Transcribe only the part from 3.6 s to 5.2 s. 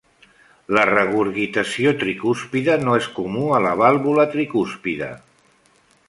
la vàlvula tricúspide.